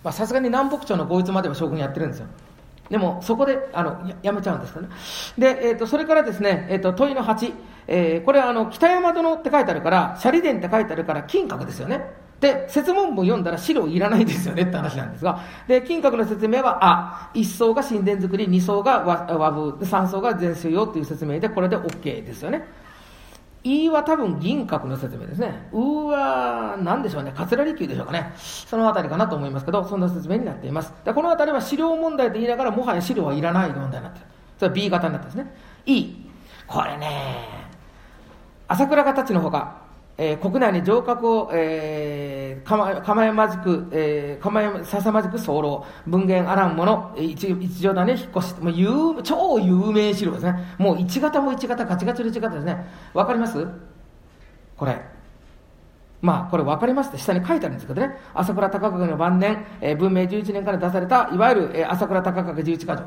[0.03, 2.27] まあ、さすがに南北朝の合一までは将軍やってるんですよ。
[2.89, 4.87] でも、そこで、あの、やめちゃうんですかね。
[5.37, 7.53] で、えっ、ー、と、それからですね、えっ、ー、と、問いの8、
[7.87, 12.27] えー、これはあの、北山殿って書いてあるから、シャリ殿って書いてあるから、金閣ですよね。
[12.39, 22.67] で、説問文読んだら白いらないですよねって話なんですが、で、金閣の説明は、あ、一層が神殿作り、二層が和和風三層が全数用っていう説明で、これで OK ですよね。
[23.63, 25.69] いは多分銀閣の説明ですね。
[25.73, 27.33] うは何でしょうね。
[27.35, 28.33] 桂離宮でしょうかね。
[28.37, 30.93] そのあたりかなと思いますけど、そんな説明になっています。
[31.03, 34.25] でこのあたりは資料問題と言いながら、もはや資料はいらない問題になってる。
[34.57, 35.57] それは B 型になってるんですね。
[35.85, 36.27] E。
[36.67, 37.47] これね、
[38.67, 39.86] 朝倉がたちのほか、
[40.19, 50.55] えー、国内に城郭を、えー、かまえまじく、えー、かまえささまじく候、文言あらんもの、一一条谷に引っ越し、もう有超有名城ですね。
[50.79, 52.85] もう一型も一型、ガチガチの一型ですね。
[53.13, 53.67] わかります？
[54.75, 54.99] これ。
[56.19, 58.17] まあ、これ分かりますって下に書いてあるんですけどね。
[58.33, 63.03] 朝倉高景の晩年、えー、文明11年から出された、いわゆる、えー、朝倉高景十一箇条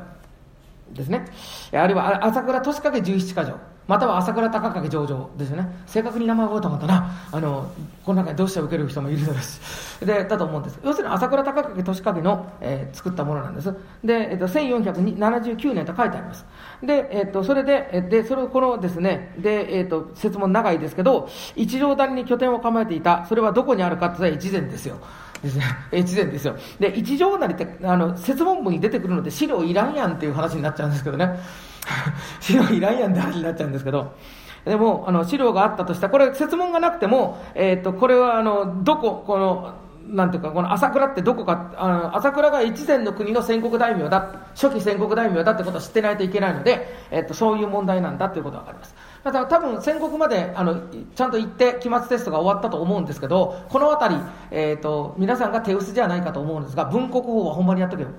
[0.93, 1.25] ですね。
[1.73, 3.70] あるいは朝倉利景十七箇条。
[3.87, 5.67] または朝倉高景上場ですよね。
[5.85, 7.11] 正確に名前を覚えたかったな。
[7.31, 7.71] あの、
[8.05, 10.05] この中にどうして受ける人もいるのです。
[10.05, 10.79] で、だと思うんです。
[10.83, 13.73] 要するに朝倉高景利景の、えー、作ったものなんです。
[14.03, 16.45] で、えっ、ー、と、1479年と書いてあります。
[16.81, 24.97] で、えっ、と、それで、で、それをこのですね、で、えっ、と、説問長いですけど、一条谷に拠点を構えていた、それはどこにあるかって越前ですよ。
[25.43, 26.55] ですね、 越前ですよ。
[26.79, 31.39] で、一条谷って、あの、説問文に出てくるので、資料いらんやんっていう話になっちゃうんですけどね。
[32.39, 34.13] 資料いらんやんって話になっちゃうんですけど、
[34.65, 39.73] でも、あの、資料があったとしたら、これ、説問がなくても、えっ、ー、と、これは、あの、どこ、この、
[40.07, 48.95] なんていうか、この朝倉ってどこか、あの朝倉が越前の国の戦国大名だ、初期戦国大名だってことを知ってないといけないので、えっ、と、そういう問題なんだということがわかります。
[49.23, 50.81] だから多分戦国まであの
[51.15, 58.09] ちゃんと行って期末テストが終わったと思うんですけど、この辺り、えっ、ー、と、皆さんが手薄じゃないかと思うんですが、文国法はほんまにやっとけよ。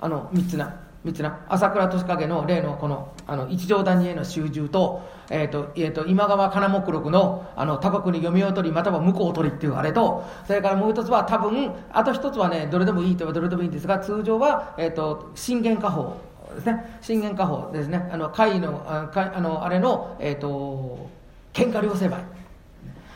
[0.00, 0.85] あの、三つな。
[1.06, 16.14] 三つな朝倉利景の例のこのあの一条谷への集中と,、えーとえーと、今川金目録のあの他国に読みを取りまたは向こうを取りっていうあれとそれからもう一つは多分あと一つはねどれでもいいといえばどれでもいいんですが通常は、えーと、信玄家宝
[16.54, 16.98] ですね。
[17.00, 18.08] 信玄家宝ですね。
[18.10, 21.08] あののああのあれの、えーと、
[21.52, 22.20] 喧嘩両成敗、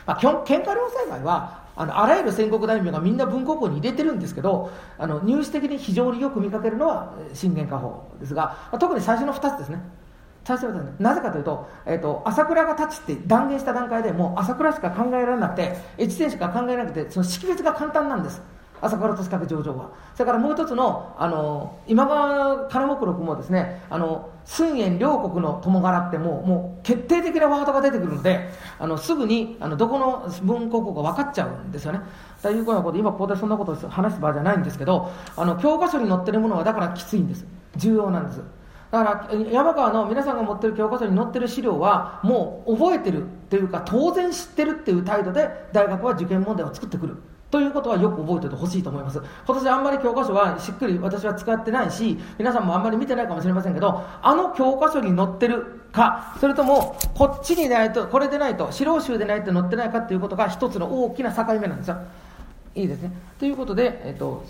[0.05, 9.81] まあ、喧嘩両成敗はあのあらゆる戦国大名がみんな文国法に入れてるんですけどあの入試的に非常によく見かけるのは信玄家宝ですが、特に最初の2つですね。
[10.43, 18.41] 最初のなぜかというと,、えーと、朝倉が立ちって断言した段階でもう朝倉しか考えられなくて越前しか考えられなくてその識別が簡単なんです。
[18.81, 19.91] 朝倉利景上場は。
[20.13, 32.01] それからもう一つのあの今川金目録もですねあの寸円両国の友柄ってもうもう決定的なワードが出てくるのであのすぐにあのどこの文国国か分かっちゃうんですよね。
[32.41, 37.45] というようなこと今ここでそんなことを話す場合じゃないんですけどあの教科書に載ってるものはだからきついんです。
[37.75, 38.41] 重要なんです。
[38.91, 47.17] だから山川の皆さんが持ってる教科書に載ってる資料はもう覚えてるっていうか当然知ってるっていう態度で大学は受験問題を作ってくる。
[47.51, 49.21] ということはよく覚えててほしいと思います。
[49.45, 61.97] 今年あんまり教科書はしっくり私は使ってないし、皆さんもあんまり見てないかもしれませんけど、あの教科書に載ってるか、それともこっちにないと、これでないと、資料集でないと載ってないかっていうことが一つの大きな境目なんですよ。
[62.73, 63.11] いいですね。
[63.37, 64.45] ということで、えっ、ー、と、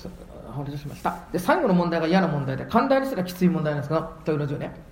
[0.52, 1.18] 話しました。
[1.32, 4.90] で、最後の問題が嫌な問題で、寛大にしたらきつい問題なんですけど、問いの10ね。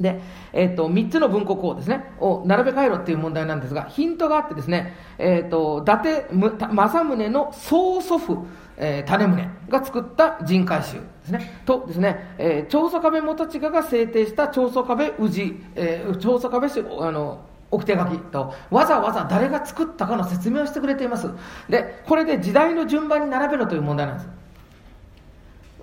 [0.00, 0.20] で、
[0.52, 11.62] え、ー、と、3つの文国をですね、を並べ替えろっていう問題なんですが、ヒントがあってですね、え、ー、と、伊達政宗の曽祖父、えー、種宗が作った人海集ですね。
[11.64, 21.28] とですね、えー、長宗我部元親が制定した長宗我部宇治、えー、長宗我部氏、あの、置き手書きとわざわざ誰が作ったかの説明をしてくれています。
[21.68, 24.28] でこれで時代の順番に並べろという問題なんです。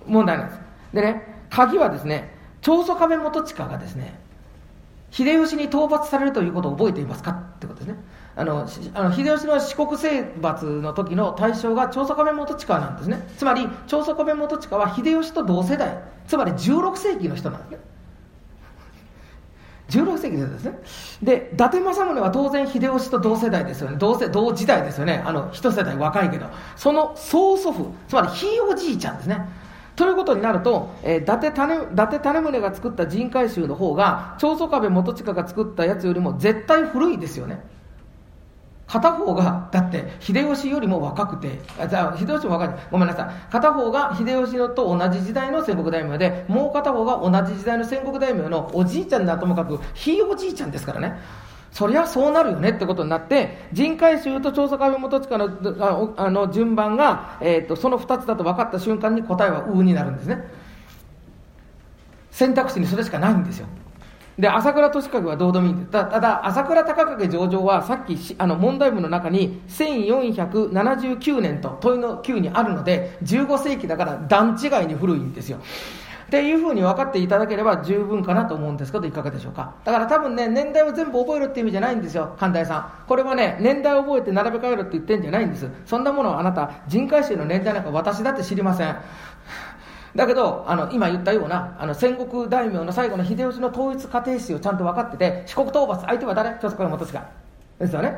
[0.06, 0.60] 問題なんです。
[0.94, 2.31] でね鍵はですね
[2.62, 4.18] 長宗我部元親がですね
[5.10, 7.98] 秀吉に討伐されるということを覚えていますかってことですね。
[8.34, 13.28] あのあの秀吉の四国征伐の時の対象が長宗我部元親なんですね。
[13.36, 17.78] つまり長宗我部元親は秀吉と同世代つまり16世紀の人なんですね。
[19.90, 20.78] 16世紀ですね。
[21.22, 23.98] で伊達政宗は当然秀吉と同世代ですよね。
[23.98, 25.22] 同世同時代ですよね。
[25.26, 26.46] あの一世代若いけど。
[26.76, 29.46] その曽祖父つまりひいおじいちゃんですね。
[29.94, 37.60] ということになると、えー、伊達種伊達種宗が作った人海集の方が長宗我部元親が作ったやつよりも絶対古いですよね。
[38.86, 42.78] 片方がだって秀吉よりも若くてあじゃあ秀吉も若い。
[42.90, 43.50] ごめんなさい。
[43.50, 51.18] 片方が秀吉のと同じ時代の戦国大名でもう片方が同じ時代の戦国大名のおじいちゃんだともかくひいおじいちゃんですからね。
[51.72, 60.46] そりゃそうなるよねってことになって人海集と調査会元親のあの順番が、えーと、その2つだと分かった瞬間に答えは「う」になるんですね。
[62.30, 63.66] 選択肢にそれしかないんですよ。
[64.38, 65.90] で朝倉利景はどうでもいいんです。
[65.90, 75.58] ただ朝倉高景上場はさっきあの問題文の中に1479年と問いの9にあるので15世紀だから段違いに古いんですよ。
[76.32, 79.74] っていうふうに分かっていただければ十分かなと思うんですけどいかがでしょうか。
[79.84, 83.06] だから多分ね年代を全部覚えるっていう意味じゃないんですよ神田さん。
[83.06, 85.68] これはね年代を覚えて並べ替えるって言ってんじゃないんです。
[85.84, 88.96] そんなものはあなた人海集の年代なんか私だって知りません。
[90.16, 96.56] だけどあの今言ったようなあの戦国大名の最後の秀吉の統一過程史をちゃんと分かってて四国討伐相手は誰？
[96.56, 97.28] 一つこれ元親
[97.78, 98.16] ですよね。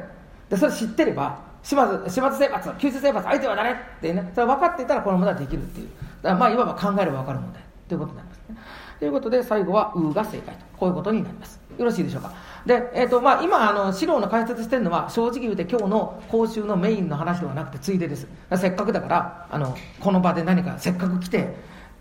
[0.48, 3.72] でそれ知ってれば島津島津征伐九州征伐相手は誰？
[3.72, 5.88] ってねそれ分かっていたらこの問題はできるっていう。
[6.22, 8.56] だからまあいわば考えれば分かる問題ということになりますね。
[8.98, 10.64] ということで最後は「う」が正解と。
[10.78, 11.60] こういうことになります。
[11.78, 12.32] よろしいでしょうか。
[12.66, 18.26] で、えーとまあ、今あの資料の解説してるのは正直言うて今日の講習のメインの話ではなくてついでです。
[18.56, 21.54] せっかくだからあのこの場で何かせっかく来て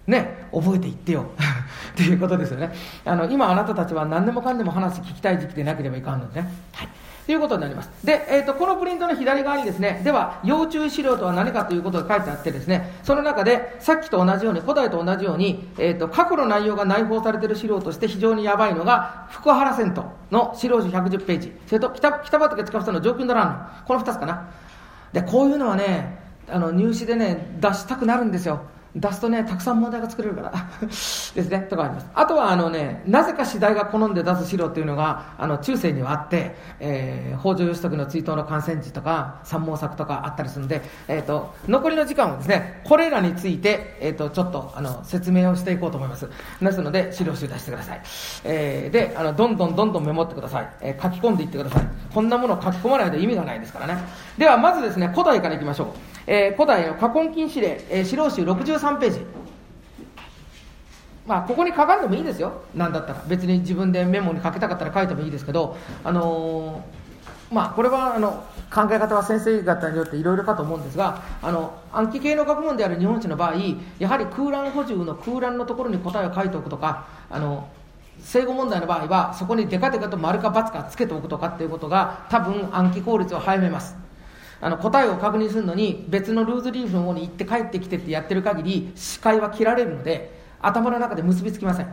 [0.05, 1.25] ね、覚えていってよ。
[1.95, 2.73] ということですよね。
[3.05, 6.89] あの今あなたたちは何でもかんでも話聞きたい時期でなければいかんのでね、はい、
[7.25, 7.89] ということになります。
[8.03, 21.53] で、えーと、このプリントの左側にですねでは要注意資料とは何かということが書いてあってですねその中でさっきと同じように古代と同じように、えーと、過去の内容が内包されている資料として非常にやばいのが福原銭湯の資料集110ページ。
[21.67, 24.49] それと北北畠近房の上級の欄この2つかな。
[25.13, 28.61] でこういうのはねあの入試でね出したくなるんですよ。
[28.95, 30.51] 出すとね、たくさん問題が作れるから
[30.85, 32.07] ですね、とかあります。
[32.13, 46.29] あとは、あのね、なぜか次第が好んで出す資料っていうのが、あの、中世にはあって、えー、北条義時の追悼の感染時とか、三毛作とかあったりするんで、えっ、ー、と、残りの時間はですね、これらについて、えっ、ー、と、ちょっと、あの、説明をしていこうと思います。
[46.61, 48.01] ですので、資料集出してください。
[48.43, 50.69] えー、で、あの、どんどんどんどんメモってください。
[50.81, 51.83] えー、書き込んでいってください。
[52.13, 53.97] こんなものを書き込まないと意味がないですからね。
[54.37, 56.12] では、まずですね、古代からいきましょう。
[56.27, 59.19] えー、古代の過根金指令、えー、資料集63ページ。
[61.25, 62.63] まあ、ここに書かんでもいいですよ。
[62.75, 63.23] なんだったら。
[63.27, 73.55] 別に自分でメモに書きたかったら書いてもいいですけど、あのー、まあ、これはあの考え方は先生方によっていろいろかと思うんですがあの暗記系の学問である日本史の場合
[73.99, 77.69] やはり空欄補充の空欄のところに答えを書いておくとかあの
[78.19, 83.95] 正誤問題の場合はそこにデカデカと丸か×かつけておくとかっていうことが多分暗記効率を早めます
[84.63, 91.87] あの答えを確認するのに別のルーズリーフの方に行って帰ってきてってやってる限り視界は切られるので頭の中で結びつきません。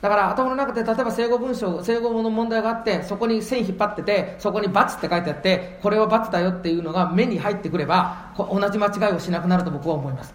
[0.00, 10.32] だから頭の中で例えば正語文章正語の問題があってそこに線引っ張っててそこに×って書いてあってこれは×だよっていうのが目に入ってくれば同じ間違いをしなくなると僕は思います。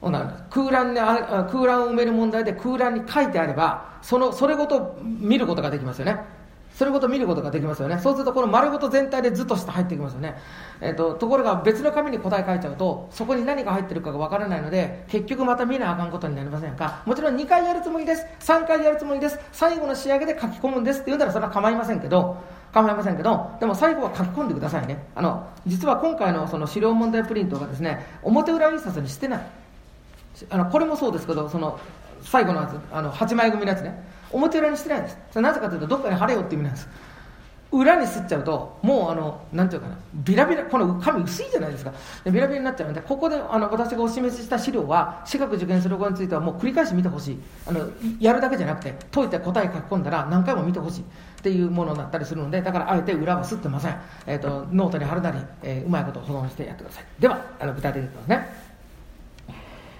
[0.00, 6.18] 空欄に空欄を埋める問題で空欄に書いてあればそのそれごと見ることができますよね。
[6.76, 7.98] それごと見ることができますよね。
[8.00, 10.36] そうするとこの丸ごと全体で図として入ってきますよね、
[10.80, 17.02] えーと、ところが別の紙に答え書いちゃうとそこに何が入ってるかがわからないので結局また見なあかんことになりませんか。
[17.06, 18.26] もちろん2回やるつもりです。
[18.40, 19.38] 3回やるつもりです。
[19.52, 21.00] 最後の仕上げで書き込むんです。
[21.00, 22.36] って言うならそれは構いませんけど
[22.72, 25.06] 構いませんけどでも最後は書き込んでくださいね。
[25.14, 29.46] あの実は今回のその資料問題プリントがですね表裏印刷にしてない。
[30.50, 31.78] あのこれもそうですけどその
[32.22, 34.12] 最後のやつあの8枚組のやつね。
[34.34, 35.18] 表裏にしてないんです。
[35.30, 36.88] それなぜかというとどっかに貼れよって意味なんです。
[37.72, 39.98] 裏にすっちゃうともうあのなんていうかな。
[40.14, 41.92] ビラビラこの紙薄いじゃないですか。
[42.22, 47.40] でビラビラになっちゃうのでここであの私がお示しした資料は私学受験する子についてはもう繰り返し見てほしい。
[47.66, 47.88] あの
[48.20, 51.00] やるだけじゃなくて解いて答え書き込んだら何回も見てほしい。
[51.00, 51.04] っ
[51.44, 57.04] ていうものだったりするのでだからあえて裏はすってません、えーと、ノートに貼るなり、えー、うまいこと保存してやってください。
[57.18, 58.48] ではあの具体的にいきますね。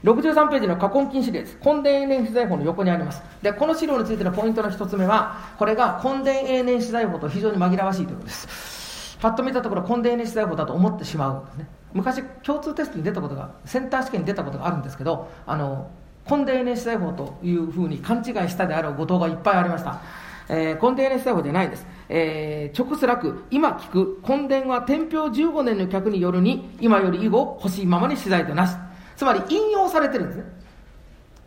[0.04, 1.56] 63ページの過根金資料です。
[1.64, 3.22] 根伝永年資材法の横にあります。
[3.40, 9.16] で、この資料についてのポイントの一つ目は、これが根伝永年資材法と非常に紛らわしいということです。
[9.18, 11.68] パッと見たところ、根伝永年資材法だと思ってしまうんですね。
[11.94, 15.88] 昔、共通テストに出たことが、センター試験に出たことがあるんですけど、あの、
[16.30, 20.02] 根伝永年資材法というふうに勘違いしたであろう後藤がいっぱいありました。
[20.50, 21.86] えー、根伝永年資材法じゃないです。
[22.10, 28.83] えー、直スラク、今聞く、根伝は天平15年の客によるに、今より以後欲しいままに資材となし。
[29.16, 30.44] つまり引用されてるんですね。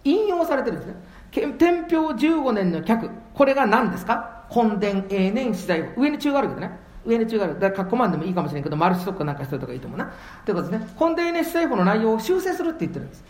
[0.03, 0.95] 引用されてるんですね。
[1.31, 4.45] 天平15年の客、これが何ですか？
[4.49, 5.93] 根伝永年資材。
[5.97, 6.71] 上に中があるけどね。
[7.05, 7.53] 上に中がある。
[7.59, 10.11] だから、カッコマンでもいいかもしれんけど、マルチトックなんかしといた方がいいと思うな。
[10.45, 10.87] ということですね。
[10.99, 13.23] 根伝永年資材法の内容を修正するって言ってるんです。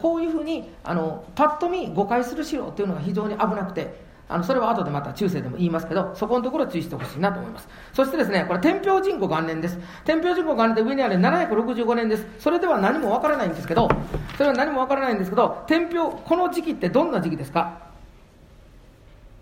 [0.00, 3.94] こういうふうにあのパッと見誤解する資料っていうのが非常に危なくて
[4.32, 7.68] あのそれは後でまた中世でも言いますけど、そこのところ注意してほしいなと思います。
[7.92, 9.78] そしてですね、これ、天平人口元年です。
[10.04, 12.26] 天平人口元年で上にある765年です。
[12.38, 13.88] それでは何もわからないんですけど、
[14.36, 17.78] それは何もわからないんですけど、天平、この時期ってどんな時期ですか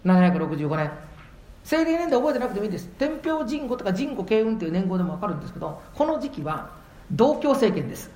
[0.04, 0.90] ?765 年。
[1.62, 2.88] 西暦年で覚えてなくてもいいです。
[2.98, 6.70] 天平人口とか人口慶運という年号でもわかるんですけど、この時期は
[7.12, 8.10] 同居政権です。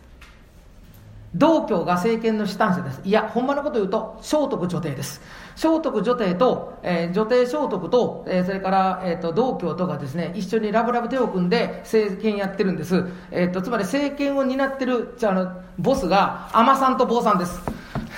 [1.34, 3.00] 道教が政権の主担者です。
[3.04, 5.20] いや、ほんまのこと言うと、聖徳女帝です。
[5.56, 13.04] 聖徳女帝と、えー、女帝聖徳と、えー、それから、えーと、道教とがですね、一緒にラブラブ手を組んで政権やってるんです。
[13.32, 17.60] えーと、つまり政権を担ってる、じゃあの、ボスが、尼さんと坊さんです。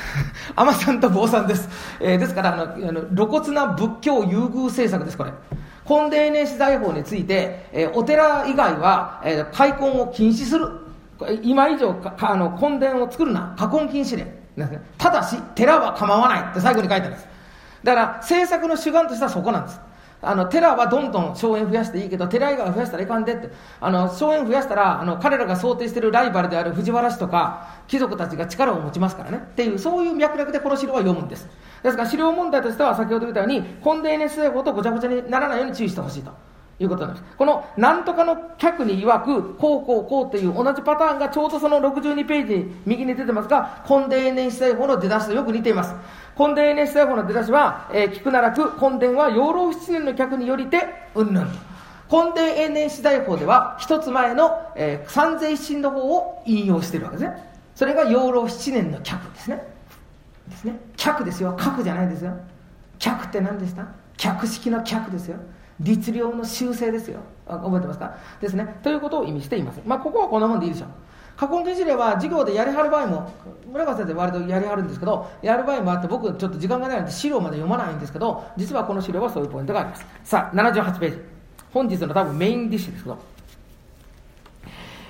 [0.54, 1.68] 尼さんと坊さんです。
[2.00, 5.32] えー、ですから、あの、あの露骨な仏教優遇政策です、これ。
[5.88, 10.86] 根伝年史財法について、えー、お寺以外は、えー、開墾を禁止する。
[11.42, 14.46] 今以上あの根伝を作るな、過根禁止令。
[14.98, 17.28] ただし、寺は構わないって最後に書いてあるんです。
[17.84, 19.80] だから、政策の主眼としてはそこなんです。
[20.22, 23.50] あの、寺はどんどん荘園増やしていいけど、寺以外は増やしたらいかんでって。
[23.80, 29.42] あの、荘園増やしたら、あの、彼らが想定しているライバルである藤原氏とか、貴族たちが力を持ちますからね。
[29.52, 31.46] っていう、そういう脈絡でこの資料は読むんです。
[31.82, 36.32] ですから、資料問題としては、先ほど言ったように、根伝年政法とごちゃごちゃにならないように注意してほしいと。
[36.79, 37.24] いうことなんです。
[37.39, 45.95] この、なんとかの客に曰く、こうこうこうという同じパターンがちょうどその62ページに右に出てますが、根伝年史法の出だしとよく似ています。
[46.39, 50.81] 根伝年史法の出だしは、えー、聞くならく、根伝は養老七年の客によりて、
[51.14, 51.49] うんぬん。
[52.11, 57.53] 根伝永年史大法では、一つ前の、えー、三税一新の方を引用しているわけですね。
[57.74, 59.62] それが養老七年の客ですね。
[60.49, 60.79] ですね。
[60.97, 61.57] 客ですよ。
[61.59, 62.37] 客じゃないですよ。
[62.99, 63.87] 客って何でした？
[64.16, 65.37] 客式の客ですよ。
[65.81, 67.20] 律令の修正ですよ。
[67.47, 68.16] 覚えてますか？
[68.41, 68.77] ですね。
[68.83, 69.81] ということを意味しています。
[69.85, 70.89] まあ、ここはこんなもんでいいでしょう。
[71.37, 73.31] 過去形事例は授業でやりはる場合も、
[73.70, 80.07] 村川先生割とやりはるんですけど、やる場合もあって、僕ちょっと時間がないので資料まで読まないんですけど、実はこの資料はそういうポイントがあります。
[80.24, 81.18] さあ、78ページ。
[81.72, 83.18] 本日の多分メインディッシュですけど、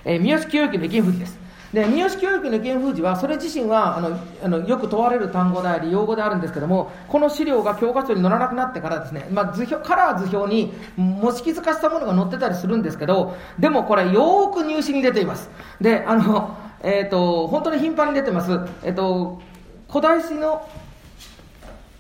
[0.05, 1.46] えー、三好清之の意見不です。
[1.73, 15.51] で三好教育の原風寺はそれ自身はあのあのよく問われる単語であり用語であるんですけどもこの資料が教科書に載らなくなってからですね、まあ、図表カラー図表に模式図化したものが載ってたりするんですけどでもこれよーく入試に出ています。
[15.81, 18.53] であの、えーと、本当に頻繁に出てます、
[18.83, 19.41] えーと、
[19.89, 20.69] 古代史の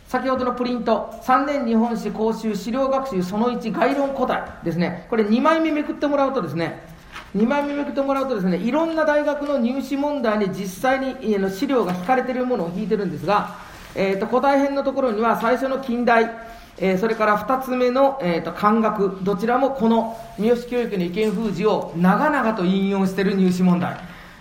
[0.07, 6.96] 先ほどのプリント、3年日本史講習資料学習その1概論古代ですね、これ2枚目めくってもらうとですね、
[7.37, 13.57] 2枚目めくってもらうとですねいろんな大学の入試問題に実際にの資料が引かれているものを引いてるんですが、
[13.95, 16.31] えーと、古代編のところには最初の近代、
[16.79, 23.97] えー、それから2つ目の、えーと、漢学どちらもこの三好教育の意見封じを長々と引用している入試問題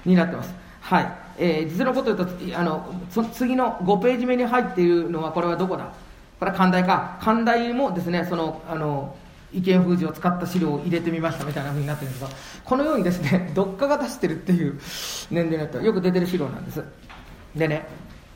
[0.06, 0.54] になってます。
[0.82, 5.92] はい、えー、実のこと言うとあのそ次の5ページ目に入っているのはこれはどこだ？
[6.40, 7.18] これは寛大か。
[7.22, 9.16] 寛大もですねそのあの
[9.56, 12.30] 意見封じを使った資料を入れてみましたみたいな風になってるんですが
[12.64, 14.80] このようにですね どっかが出してるっていう
[15.32, 16.84] 年齢になってよく出てる資料なんです。
[17.56, 17.88] でね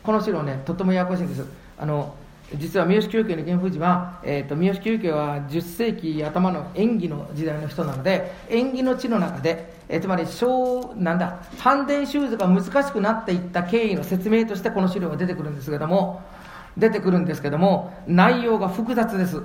[0.02, 1.46] この資料ねとってもややこしいんです。
[1.78, 2.16] あの
[2.56, 16.24] 実は三好久家の原封じは、えーと、三好久家は10世紀頭の演技の時代の人なので演技の地の中で、えー、つまり小なんだ反伝シューズが難しくなっていった経緯の説明としてこの資料が出てくるんですけども
[16.76, 19.42] 出てくるんですけども内容が複雑です。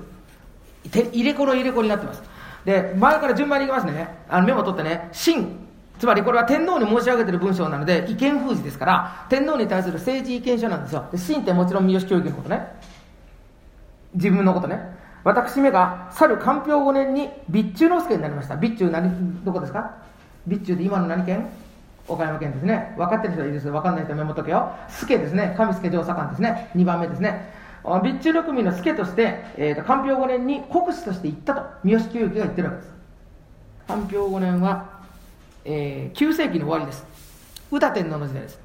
[0.93, 2.23] 入れ子の入れ子になってます。
[2.65, 4.09] で前から順番にいきますね。
[4.29, 5.61] あのメモ取ってね真
[5.99, 11.07] つまりこれは天皇に申し上げてる文章なので意見封じですから天皇に対する政治意見書なんですよ。
[11.13, 12.67] で真ってもちろん三好教育のことね。
[14.15, 14.79] 自分のことね。
[15.25, 18.55] 私めが去る官標5年に備中之助になりました。
[18.55, 19.95] 備中何どこですか？
[20.47, 21.49] 備中で今の何県？
[22.07, 22.95] 岡山県ですね。
[22.99, 24.71] 分かってる人はいいです分かんない人はメモっとけよ。
[24.89, 25.55] 助ですね。
[25.57, 26.71] 上助城左官ですね。
[26.77, 27.51] 2番目ですね。
[27.85, 32.95] 備中の組の助として、えーと、官標5年に国司として行ったと三好清之が言ってるわけです。
[33.87, 35.01] 官標5年は、
[35.65, 37.05] えー、9世紀の終わりです。
[37.71, 38.65] 宇多天皇の時代です。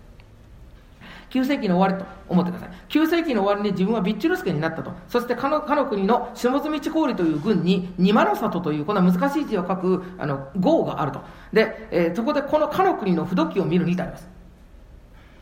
[1.31, 2.69] 9世紀の終わりと思ってください。
[2.89, 4.91] 9世紀の終わりに自分は備中助になったと。
[5.07, 11.21] そしてかのかの国の下積地郡という軍に二間の里というこの難しい字を書くあの号があると。
[11.53, 14.27] で、えー、そこでこのかの国の不時を見るに至ります。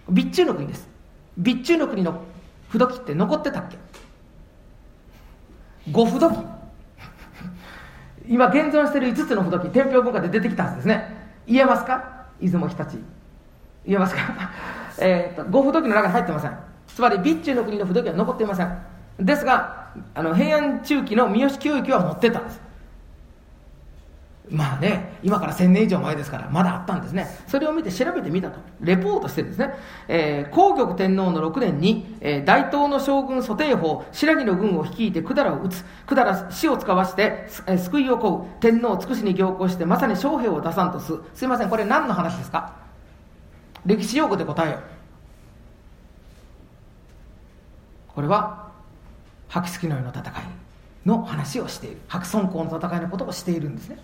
[0.07, 0.89] 備中の国です。
[1.41, 2.21] 備中の国の
[2.69, 3.77] 不時って残ってたっけ？
[5.91, 6.35] 五不時
[8.27, 11.15] 今現存している5つの不時天平文化で出てきたはずですね。
[11.47, 12.25] 言えますか？
[12.41, 12.99] 出雲日立。
[13.85, 14.21] 言えますか？
[14.99, 16.57] えと五不時の中に入ってません。
[16.87, 18.77] つまり備中の国の不時は残っていません。
[19.19, 22.66] ですがあの平安中期の三好教育は持ってたんです。
[24.49, 27.27] まあね、今から1000年以上前ですから、まだあったんですね。
[27.47, 28.59] それを見て調べてみたと。
[28.79, 29.73] レポートしてですね、
[30.07, 35.85] えー、皇玉天皇の6年に、えー、大東の将軍蘇定法、白木の軍を率いて百済を討つ。
[36.07, 38.59] 百済死を使わして、えー、救いを請う。
[38.61, 41.13] 天皇を尽くしに行幸して、まさに将兵を出さんとす。
[41.33, 42.73] すいません、これ何の話ですか？
[43.85, 44.81] 歴史用語で答えよう。
[48.15, 48.71] これは、
[49.49, 50.33] 白月の世の戦い
[51.05, 51.97] の話をしている。
[52.07, 53.97] 白村江の戦いのことをしているんですね。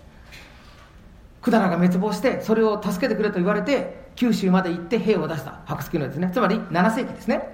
[1.44, 5.60] 百済が滅亡してそれを助けてくれと言われて九州まで行って兵を出した。
[5.66, 6.30] 白月のですね。
[6.32, 7.53] つまり7世紀ですね。